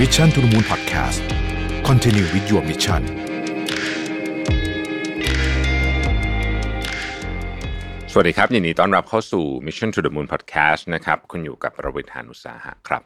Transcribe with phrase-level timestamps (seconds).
[0.00, 1.22] Mission to the Moon Podcast
[1.88, 3.02] Continue with your mission
[8.12, 13.02] สวัสดีครับยินดีต้อนรับเข้าสู่ Mission to the Moon Podcast นะครับคุณอยู่กับประวิทยานุสาหะครับ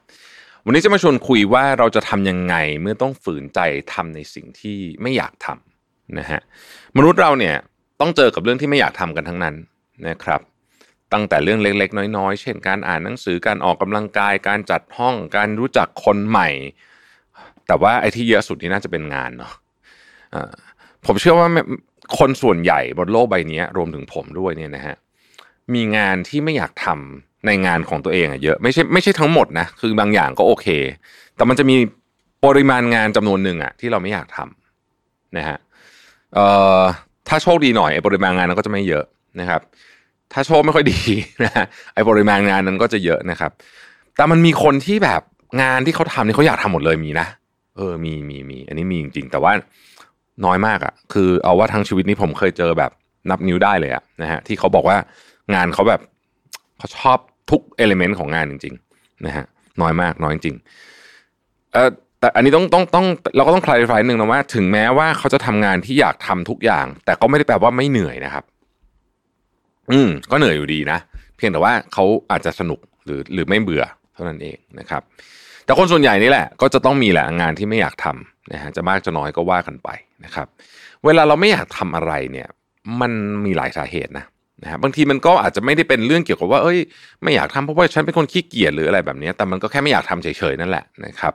[0.65, 3.61] วันนี้จะมาชวนคุยว่าเราจะทำยังไงเมื่อต้องฝืนใจ
[3.95, 6.41] ทำในสิ่งที่ไม่อยากทำนะฮะ
[6.97, 7.57] มนุษย์เราเนี่ย
[8.01, 9.55] ต้องเจอกับเรื่องที่ไม่อยากทำกันทั้งนั้น
[10.09, 10.41] นะครับ
[11.13, 16.49] ตั้งแต่เรื่องเล็กๆ น้อยๆ เช่นการอ่านหนังสือการออกกำลังกาย การจัดห้องการรู้จักคนใหม่
[17.67, 19.53] แต่ว่าไอ้ที่เยอะสุดนี่น่าจะเป็นงานเนาะ
[21.07, 21.49] ผมเชื่อว่า
[22.19, 24.97] คนส่วนใหญ่บนโลกใบนี้รวมถึงผมด้วยเนี่ยนะฮะ
[25.75, 30.67] มีงานที่ไม่อยากทำในงานของตัวเองอะเยอะไม่ใช่ไม่ใช่ทั้งหมดนะคือบางอย่างก็โอเค
[31.37, 31.77] แต่มันจะมี
[32.45, 35.59] ปริมาณงานจำนวนหนึ่งอะที่เราไม่อยากทำนะฮะ
[37.29, 39.05] ถ้าโชคดีหน่อยปริมาณงานนั้นก็จะไม่เยอะ
[39.41, 39.61] นะครับ
[40.33, 40.99] ถ้าโชคไม่ค่อยดี
[41.45, 43.51] นะฮะไอ้ปริมาณงานนั้นก็จะเยอะนะครับ
[44.17, 45.23] แต่มันมีคนที่แบบ
[45.63, 47.27] งานที่เขาทำนี่เขาอยากทำหมดเลยมีนะ
[47.77, 49.53] เออมีมีมีอันนี้มีจริงๆแต่ว่า
[50.45, 52.91] น้อยมากอะคือเอาว่าทั้งชีวิตนี้ผมเคยเจอแบบ
[53.31, 54.97] นับนิ้วได้เลยอะนะฮะที่เขาบอกว่า
[55.55, 56.01] งานเขาแบบ
[56.79, 57.19] เขาชอบ
[57.51, 59.45] ทุกเอลิเมนต์ของงานจริง ๆ นะฮะ
[59.81, 60.57] น้อยมากน้อยจริง
[61.73, 68.45] เออแต่อันนี้ต้องต้องต้องเราก็ต้องคลายไฟหนึ่งนะว่า ถึงแม้ว่าเขาจะทำงานที่อยากทำทุกอย่าง แต่ก็ไม่ได้แปลว่าไม่เหนื่อยนะครับ
[69.93, 70.99] อืมก็เหนื่อยอยู่ดีนะ
[71.37, 75.03] เพียงแต่ว่าเขาอาจจะสนุกหรือหรือไม่เบื่อเท่านั้นเองนะครับ
[75.65, 79.89] แต่คนส่วนใหญ่นี่แหละ ก็จะต้องมีแหละงานที่ไม่อยากทำนะฮะจะมากจะน้อยก็ว่ากันไป
[80.25, 80.47] นะครับ
[81.05, 82.49] เวลาเราไม่อยากทำอะไรเนี่ย
[83.01, 83.13] มัน
[83.45, 84.25] มีหลายสาเหตุนะ
[84.63, 86.79] นะฮะบางทีมันก็อาจจะไม่ได้เป็นเรื่องเกี่ยวกับว่าเอ้ย
[87.23, 91.35] ไม่อยากทำเพราะว่าฉันเป็นคนขี้เกียจหรืออะไรแบบนี้ แต่มันก็แค่ไม่อยากทำเฉยๆนั่นแหละนะครับ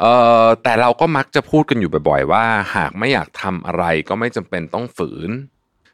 [0.00, 0.12] เอ่
[0.44, 2.44] อแต่เราก็มักจะพูดกันอยู่บ่อย ๆ ว่า
[2.76, 5.30] หากไม่อยากทำอะไรก็ไม่จำเป็นต้องฝืน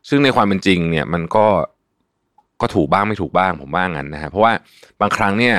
[0.08, 1.47] ซึ่งในความเป็นจริงเนี่ยมันก็
[2.61, 4.53] ก็ถูกบ้างไม่ถูกบ้างผมว่างั้นนะฮะเพราะว่า
[5.00, 5.56] บางครั้งเนี่ย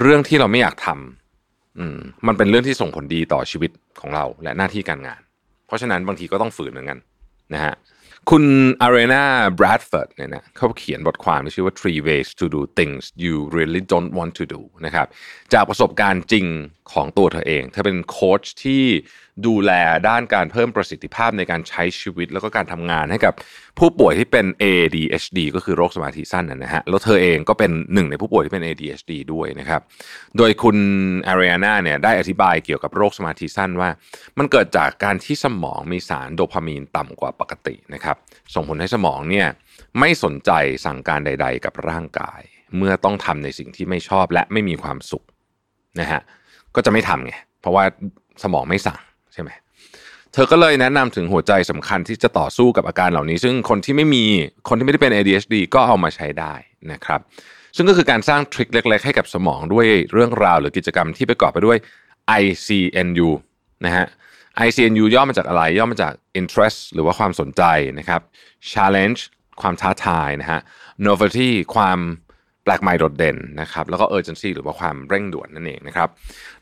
[0.00, 3.70] เรื่องที่เราไม่อยากทำอืมมันเป็นเรื่องที่ส่งผลดีต่อชีวิต
[4.00, 5.20] ของเราและหน้าที่การงาน
[5.66, 6.98] เพราะฉะนั้นบางทีก็ต้องฝืนเหมือนกัน
[7.54, 7.74] นะฮะ
[8.30, 8.44] คุณ
[8.82, 9.24] อารีนา
[9.58, 15.06] บรัดฟอร์ดเนี่ยนะเขาเขียนบทความที่ชื่อว่า three ways to do things you really don't want to do นะครับ
[15.52, 16.46] จากประสบการณ์จริง
[16.92, 18.84] ของตัวเธอเอง เธอเป็นโค้ชที่
[19.46, 19.72] ดูแล
[20.08, 23.34] ด้านการเพิ่มประสิทธิภาพในการใช้ชีวิต แล้วก็การทำงานให้กับ
[23.78, 29.80] ผู้ป่วยที่เป็น ADHD ก็คือโรคสมาธิสั้นนะฮะ แล้วเธอเองก็เป็นหนึ่งในผู้ป่วยที่เป็น ADHD ด้วยนะครับ
[30.36, 30.76] โดยคุณ
[31.28, 33.90] อารีนาเนี่ยได้อธิบายเกี่ยวกับโรคสมาธิสั้นว่า
[34.38, 38.16] มันเกิดจากการที่สมองมีสารโดพามีนต่ำกว่าปกตินะครับ
[38.54, 39.46] ส่งผลให้สมองเนี่ย
[39.98, 40.50] ไม่สนใจ
[40.84, 42.40] สั่งการใด ๆ กับร่างกาย
[42.76, 45.24] เมื่อต้องทำในสิ่งที่ไม่ชอบและไม่มีความสุข
[46.00, 46.20] นะฮะ
[46.76, 47.84] ก็จะไม่ทำไงเพราะว่า
[48.42, 49.00] สมองไม่สั่ง
[49.32, 49.50] ใช่ไหม
[50.32, 54.24] เธอก็เลยแนะนำถึงหัวใจสำคัญที่จะต่อสู้กับอาการเหล่านี้ ซึ่งคนที่ไม่มี
[54.68, 56.54] คนที่ไม่ได้เป็น ADHD ก็เอามาใช้ได้
[56.92, 57.20] นะครับ
[57.76, 61.78] ซึ่งก็คือการสร้างทริคเล็ก ๆ ให้กับสมองด้วยเรื่องราวหรือกิจกรรมที่ประกอบไปด้วย
[62.42, 63.28] ICNU
[63.84, 64.06] นะฮะ
[64.66, 67.62] ICNU ย่อมาจากอะไร ย่อมาจาก interest หรือว่าความสนใจ
[67.98, 68.20] นะครับ
[68.72, 69.20] challenge
[69.60, 70.60] ความท้าทายนะฮะ
[71.06, 71.98] novelty ความ
[72.68, 76.08] แปลกใหม่โดดเด่นนะครับแล้วก็ urgency หรือว่าความเร่งด่วนนั่นเองนะครับ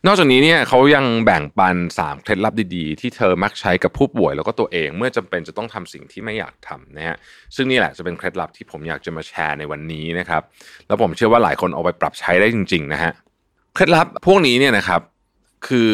[0.07, 7.17] นอกจากนี้เนี่ยเขายังแบ่งปัน 3 เคล็ดลับดีๆ ที่เธอมักใช้กับผู้ป่วยแล้วก็ตัวเอง เมื่อจำเป็นจะต้องทำสิ่งที่ไม่อยากทำนะฮะ
[7.57, 10.43] ซึ่งนี่แหละจะเป็นเคล็ดลับที่ผมอยากจะมาแชร์ในวันนี้นะครับ
[10.87, 13.13] แล้วผมเชื่อว่าหลายคนเอาไปปรับใช้ได้จริงๆนะฮะ
[13.75, 15.01] เคล็ดลับพวกนี้เนี่ยนะครับ
[15.67, 15.93] คือ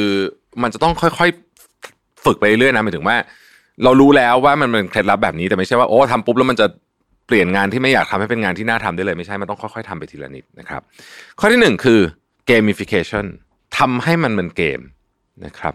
[0.62, 3.16] มันจะต้องค่อยๆฝึกไปเรื่อยๆนะหมายถึงว่า
[3.84, 6.66] เรารู้แล้วว่ามันเป็นเคล็ดลับแบบนี้แต่ไม่ใช่ว่าโอ้ทำปุ๊บแล้วมันจะ
[7.26, 10.82] เปลี่ยนงานที่ไม่อยากทำให้เป็นงานที่น่าทำได้เลยไม่ใช่มันต้องค่อยๆทำไปทีละนิดนะครับ
[11.38, 12.00] ข้อที่หนึ่งคือ
[12.50, 13.26] gamification
[13.78, 14.80] ทำให้มันเป็นเกม
[15.44, 15.74] นะครับ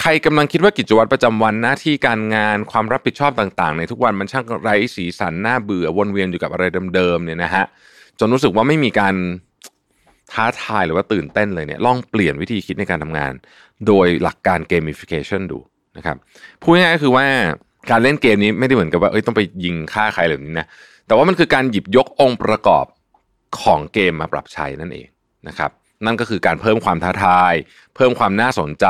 [0.00, 7.64] ใครกำลังคิดว่ากิจวัตรประจำวันหน้าที่การงานความรับผิดชอบต่างๆ ในทุกวันมันช่างไร้สีสันน่าเบื่อวนเวียนอยู่กับอะไรเดิมๆเนี่ยนะฮะ
[8.18, 9.14] จนรู้สึกว่าไม่มีการ
[10.32, 13.32] ท้าทายหรือว่าตื่นเต้นเลยเนี่ยลองเปลี่ยนวิธีคิดในการทำงาน
[13.86, 15.58] โดยหลักการ gamification ดู
[15.96, 16.16] นะครับ
[16.62, 17.26] พูดง่ายๆคือว่า
[17.90, 20.66] การเล่นเกมนี้ไม่ได้เหมือนกับว่าเอ้ยต้องไปยิงฆ่าใครแบบนี้นะ
[21.06, 22.86] แต่ว่ามันคือการหยิบยกองค์ประกอบ
[23.60, 25.08] ของเกมมาปรับใช้นั่นเอง
[25.48, 25.70] นะครับ
[26.06, 27.54] นั่นก็คือการเพิ่มความท้าทาย
[27.96, 28.86] เพิ่มความน่าสนใจ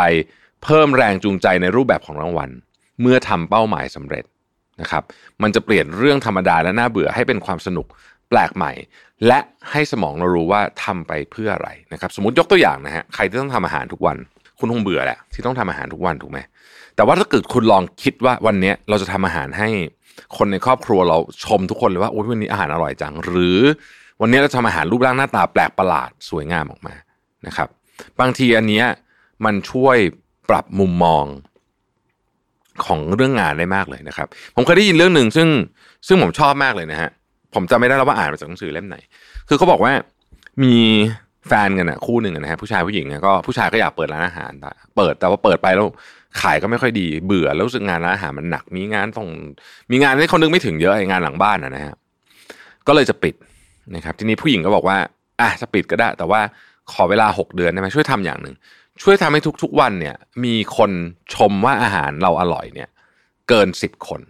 [0.65, 2.51] เพิ่มแรงจูงใจในรูปแบบของรางวัล
[3.01, 4.25] เมื่อทำเป้าหมายสำเร็จ
[4.81, 5.03] นะครับ
[5.43, 7.87] มันจะเปลี่ยนเรื่องธรรมดาและน่าเบื่อให้เป็นความสนุก
[8.31, 8.73] แปลกใหม่
[9.27, 9.39] และ
[9.71, 14.17] ให้สมองเรารู้ว่าทำไปเพื่ออะไรนะครับ สมมติยกตัวอย่างนะฮะใครที่ต้องทำอาหารทุกวัน
[14.59, 16.39] คุณคงเบื่อแหละที่ต้องทำอาหารทุกวันถูกไหม
[16.97, 19.69] แต่ว่าถ้าเกิดคุณลองคิดว่าวันนี้เราจะทำอาหารให้
[20.37, 23.61] คนในครอบครัวเราชมทุกคนเลยว่าโอ้ยวันนี้อาหารอร่อยจัง หรือ
[24.21, 26.95] วันนี้เราทำอาหารรูปร่างหน้าตาแปลกประหลาดสวยงามออกมา
[27.47, 27.69] นะครับ
[28.21, 28.87] บางทีอันเนี้ย
[29.45, 29.97] มันช่วย
[30.49, 31.25] ปรับมุมมอง
[32.85, 35.49] ของเรื่องงานได้มากเลยนะครับ ผมเคยได้ยินเรื่องหนึ่งซึ่ง
[36.07, 37.11] ซึ่งผมชอบมากเลยนะฮะ
[37.55, 38.97] ผมจำไม่ได้แล้วว่าอ่านมาจากหนังสือเล่มไหน
[39.49, 39.93] คือเขาบอกว่า
[40.63, 40.77] มี
[41.49, 45.87] แฟนกันอะคู่หนึ่งนะฮะผู้ชายผู้หญิงก็ผู้ชายก็อยากเปิดร้านอาหารแต่เปิดแต่ว่าเปิดไปแล้ว
[46.41, 49.29] ขายก็ไม่ค่อยดีเบื่อแล้วรู้สึกงานร้านอาหารมันหนัก มีงานต้อง
[49.91, 51.95] มีงานที่เขานึกไม่ถึงเยอะไอ้งานหลังบ้านอะนะฮะ
[52.87, 53.35] ก็เลยจะปิด
[53.95, 54.99] นะครับทีนี้ผู้หญิงก็บอกว่า
[55.41, 56.41] อะจะปิดก็ได้ แต่ว่า
[56.93, 58.55] ขอเวลาหกเดือนได้ไหมช่วยทำอย่างหนึ่ง
[59.03, 60.91] ช่วยทำให้ทุกๆวันเนี่ย มีคน
[61.35, 62.89] ชมว่าอาหารเราอร่อยเนี่ย
[63.49, 64.21] เกินสิบคน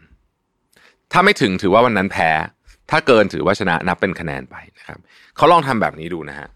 [1.12, 2.30] ถ้าไม่ถึงถือว่าวันนั้นแพ้
[2.90, 4.98] ถ้าเกินถือว่าชนะนับเป็นคะแนนไปนะครับ
[5.36, 6.48] เขาลองทำแบบนี้ดูนะฮะ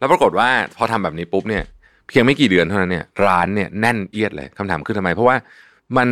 [0.00, 1.64] แล้วปรากฏว่าพอทำแบบนี้ปุ๊บเนี่ย
[2.08, 5.36] เพียงไม่กี่เดือนเท่านั้นเนี่ยร้านเนี่ยแน่นเอียดเลยคำถามคือทำไม เพราะว่า
[5.96, 6.08] มัน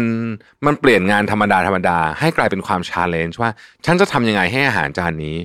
[0.67, 3.50] มันเปลี่ยนงานธรรมดาธรรมดา ให้กลายเป็นความชาเลนจ์ว่า
[3.87, 5.37] ฉันจะทำยังไงให้อาหารจานนี้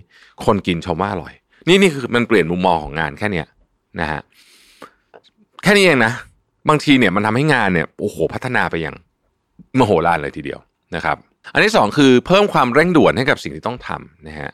[0.45, 1.33] คนกินชมว่าอร่อย
[1.67, 3.47] นี่นี่คือมันเปลี่ยนมุมมองของงานแค่เนี้ย
[4.01, 4.21] นะฮะ
[5.63, 6.13] แค่นี้เองนะ
[6.69, 8.95] บางทีเนี่ยมันทำให้งานเนี่ยโอ้โหพัฒนาไปอย่าง
[9.79, 10.59] มโหฬารเลยทีเดียว
[10.95, 11.17] นะครับ
[11.53, 14.51] อันที่สองคือเพิ่มความเร่งด่วนให้กับสิ่งที่ต้องทำนะฮะ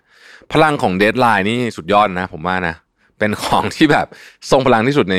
[0.54, 2.76] พลังของเดทไลน์นี่สุดยอดนะ ผมว่านะ
[3.20, 4.08] เป็นของที่แบบ
[4.52, 5.18] ทรงพลังที่สุดใน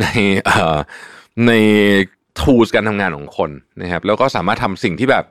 [0.00, 0.06] ใน
[0.44, 0.76] เอ่อ
[1.46, 1.52] ใน
[2.40, 3.50] tools การทำงานของคน
[3.82, 5.24] นะครับ แล้วก็สามารถทำสิ่งที่แบบ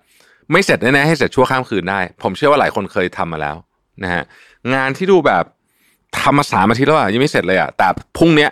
[0.51, 3.55] ไม่เสร็จแน่ๆให้เสร็จชั่วข้ามคืนได้ ผมเชื่อว่าหลายคนเคยทำมาแล้ว
[4.03, 4.23] นะฮะ
[4.73, 5.43] งานที่ดูแบบ
[6.19, 7.87] ทำมาสามอาทิตย์แล้วอะยังไม่เสร็จเลยอะแต่
[8.17, 8.49] พรุ่งเนี้ย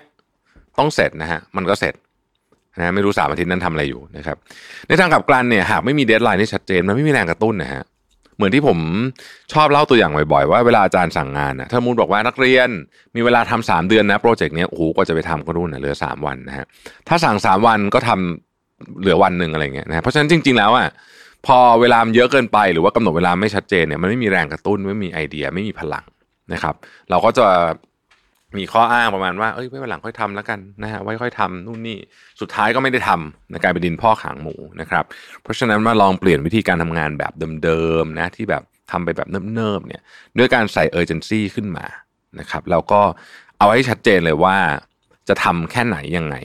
[0.79, 1.93] ต้องเสร็จนะฮะมันก็เสร็จ
[2.77, 4.37] นะไม่รู้สามอาทิตย์นั้นทำอะไรอยู่นะครับ
[4.87, 7.83] ในทางกลับกันเนี่ยหากไม่มี deadline ที่ชัดเจนมันไม่มีแรงกระตุ้นนะฮะ
[8.35, 8.77] เหมือนที่ผม
[9.53, 12.69] ชอบเล่าตัวอย่างบ่อยๆว่าเวลาอาจารย์สั่งงานนะถ้ามูลบอกว่านักเรียน
[13.15, 16.65] มีเวลาทำสามเดือนนะ project เนี้ยโอ้โหกว่าจะไปทำก็นู่นนะเหลือสามวันนะฮะ
[17.07, 20.87] ถ้าสั่งสามวันก็ทำเหลือวันหนึ่งอะไรเงี้ยนะเพราะฉะนั้นจริง ๆแล้วอะ
[21.45, 26.05] พอเวลามันเยอะเกินไปหรือว่ากำหนดเวลาไม่ชัดเจนเนี่ยมันไม่มีแรงกระตุ้นไม่มีไอเดียไม่มีพลัง
[26.53, 26.75] นะครับ
[27.09, 27.45] เราก็จะ
[28.59, 31.97] มีข้ออ้างประมาณว่าเอ้ยไว้วันหลังค่อยทำแล้วกันนะฮะไว้ค่อยทำนู่นนี่
[32.41, 35.05] สุดท้ายก็ไม่ได้ทำนะกลายเป็นดินพ่อขางหมูนะครับ
[35.41, 40.01] เพราะฉะนั้นมาลองเปลี่ยนวิธีการทำงานแบบเดิมๆนะที่แบบทำไปแบบเนิบๆเนี่ย
[40.37, 41.85] ด้วยการใส่ urgency ขึ้นมา
[42.39, 43.01] นะครับแล้วก็
[43.59, 44.57] เอาให้ชัดเจนเลยว่า
[45.29, 46.35] จะทำแค่ไหนยังไง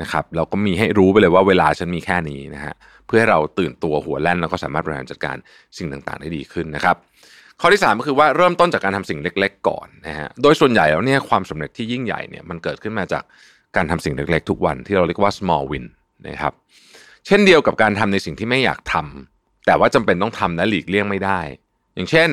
[0.00, 2.74] นะครับเราก็มีให้รู้ไปเลยว่าเวลาฉันมีแค่นี้นะฮะ
[3.06, 5.36] เพื่อให้เราตื่นตัวหัวแล่นแล้วก็สามารถบริหารจัดการ
[5.76, 6.96] สิ่งต่างๆได้ดีขึ้นนะครับ
[7.60, 13.24] ข้อที่ 3 ก็คือว่าเริ่มต้นจากการทำสิ่งเล็ก ๆ ก่อนนะฮะโดยส่วนใหญ่แล้วเนี่ยความสำเร็จที่ยิ่งใหญ่เนี่ยมันเกิดขึ้นมาจาก
[13.76, 15.86] การทำสิ่งเล็ก ๆ ทุกวันที่เราเรียกว่า small win
[16.28, 16.52] นะครับ
[17.26, 21.40] เช่นเดียวกับการทำในสิ่งที่ไม่อยากทำแต่ว่าจำเป็นต้องทำและหลีกเลี่ยงไม่ได้
[21.94, 22.30] อย่างเช่น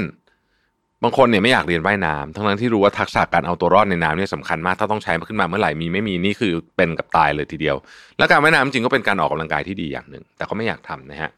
[1.03, 7.75] บางคนเนี่ยไม่อยากเรียนว่ายน้ำทั้งนั้นที่รู้ว่าทักษะการเอาตัวรอดในน้ำเนี่ยสำคัญมาก ถ้าต้องใช้ขึ้นมาเมื่อไหร่มีไม่มีนี่คือเป็นกับตายเลยทีเดียว
[8.17, 11.31] และการว่ายน้ำจริงก็เป็นการออกกำลังกายที่ดีอย่างหนึ่งแต่ก็ไม่อยากทำนะฮะ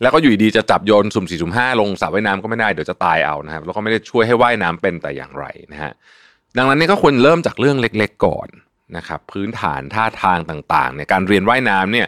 [0.00, 5.92] แล้วก็อยู่ดีจะจับโยนสุ่มสี่สุ่มห้าลงสระว่ายน้ำก็ไม่ได้เดี๋ยวจะตายเอานะครับแล้วก็ไม่ได้ช่วยให้ว่ายน้ำเป็นแต่อย่างไรนะฮะ
[6.56, 8.48] ดังนั้นนี่ก็ควรเริ่มจากเรื่องเล็ก ๆ ก่อน
[8.96, 12.06] นะครับพื้นฐานท่าทางต่างๆเนี่ยการเรียนว่ายน้ำเนี่ย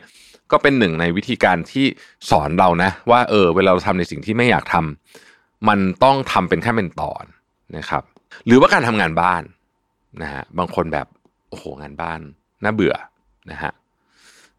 [0.52, 1.86] ก็เป็นหนึ่งในวิธีการที่
[2.30, 7.24] สอนเรานะ ว่าเออเวลาเราทำในสิ่งที่ไม่อยากทำมันต้องทำเป็นแค่เป็นตอน
[7.76, 8.02] นะครับ
[8.46, 9.42] หรือว่าการทำงานบ้าน
[10.22, 11.06] นะฮะบางคนแบบ
[11.48, 12.20] โอ้โหงานบ้าน
[12.64, 12.94] น่าเบื่อ
[13.50, 13.72] นะฮะ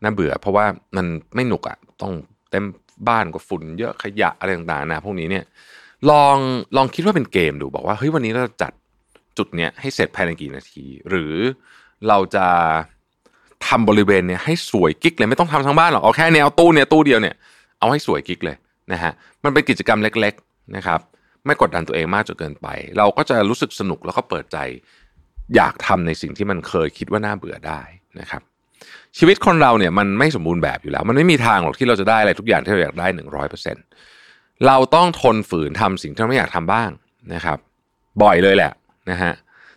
[0.03, 0.65] น่าเบื่อ เพราะว่า
[0.97, 1.05] มัน
[1.35, 2.13] ไม่หนุกอะ่ะต้อง
[2.51, 2.63] เต็ม
[3.07, 5.43] บ้านก็ฝุ่นเยอะขยะอะไรต่างๆนะพวกนี้เนี่ย
[6.09, 6.37] ลอง
[6.77, 8.71] ลองคิดว่าเป็นเกมดูบอกว่าเฮ้ยวันนี้เราจัด
[9.37, 11.33] จุดเนี้ยให้เสร็จภายในกี่นาที หรือ
[12.07, 12.45] เราจะ
[13.67, 17.35] ทำบริเวณเนี่ยให้สวยกิ๊กเลยไม่ต้องทำทั้งบ้านหรอกเอาแค่แนวตู้เนี่ยตู้เดียวเนี่ย
[17.79, 18.57] เอาให้สวยกิ๊กเลย
[18.91, 19.11] นะฮะ
[19.43, 20.99] มันเป็นกิจกรรมเล็ก ๆนะครับ
[21.45, 24.57] ไม่กดดันตัวเองมากจนเกินไป เราก็จะรู้สึกสนุกแล้วก็เปิดใจ
[25.55, 27.81] อยากทำในสิ่งที่มันเคยคิดว่าน่าเบื่อได้
[28.19, 28.41] นะครับ
[29.17, 33.75] ชีวิตคนเราเนี่ยมันไม่สมบูรณ์แบบอยู่แล้ว มันไม่มีทางหรอกที่เราจะได้อะไรทุกอย่างที่เราอยากได้หนึ่งร้อยเปอร์เซ็น
[34.67, 36.89] เราต้องทนฝืนทำสิ่งที่เราไม่อยากทำบ้าง
[37.33, 37.57] นะครับ
[38.23, 38.71] บ่อยเลยแหละ
[39.11, 39.33] นะฮะ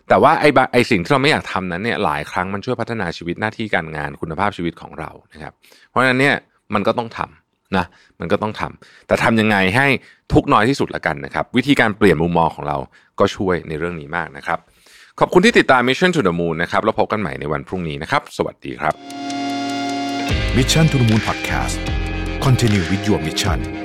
[0.09, 5.53] แต่ว่าไอ้ไอ้สิ่งที่เราไม่อยากทำนั้นเนี่ยหลายครั้งมันช่วยพัฒนาชีวิตหน้าที่การงานคุณภาพชีวิตของเรานะครับ
[5.89, 6.35] เพราะฉะนั้นเนี่ย
[6.73, 7.85] มันก็ต้องทำนะ
[8.19, 9.87] มันก็ต้องทำแต่ทำยังไงให้
[10.33, 12.77] ทุกน้อยที่สุดละกันนะครับ วิธีการเปลี่ยนมุมมองของเรา
[13.19, 14.59] ก็ช่วยในเรื่องนี้มากนะครับ
[15.21, 18.93] ขอบคุณที่ติดตาม Mission to the Moon นะครับแล้วพบกันใหม่ในวันพรุ่งนี้นะครับ สวัสดีครับ
[20.57, 21.77] Mission to the Moon Podcast
[22.45, 23.78] Continue with your mission